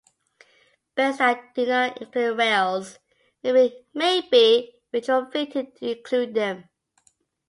Beds 0.95 1.19
that 1.19 1.53
do 1.53 1.67
not 1.67 2.01
include 2.01 2.35
rails 2.35 2.97
may 3.43 3.69
be 4.31 4.73
retrofitted 4.91 5.75
to 5.75 5.95
include 5.95 6.33
them. 6.33 6.67